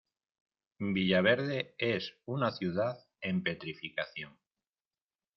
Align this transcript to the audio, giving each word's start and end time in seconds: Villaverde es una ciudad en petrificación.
Villaverde 0.79 1.75
es 1.77 2.11
una 2.25 2.49
ciudad 2.49 3.05
en 3.21 3.43
petrificación. 3.43 4.35